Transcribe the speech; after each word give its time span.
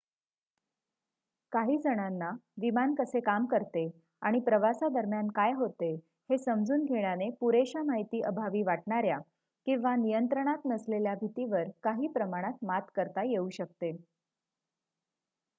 काही 1.51 1.77
जणांना 1.77 2.29
विमान 2.61 2.93
कसे 2.95 3.19
काम 3.19 3.45
करते 3.45 3.87
आणि 4.21 4.39
प्रवासादरम्यान 4.39 5.27
काय 5.27 5.51
होते 5.53 5.93
हे 6.29 6.37
समजून 6.37 6.85
घेण्याने 6.85 7.29
पुरेशा 7.39 7.83
माहिती 7.83 8.21
अभावी 8.21 8.63
वाटणाऱ्या 8.63 9.19
किंवा 9.67 9.95
नियंत्रणात 9.95 10.65
नसलेल्या 10.65 11.13
भीतीवर 11.13 11.69
काही 11.83 12.07
प्रमाणात 12.07 12.63
मात 12.63 12.91
करता 12.95 13.23
येऊ 13.23 13.49
शकते 13.49 13.91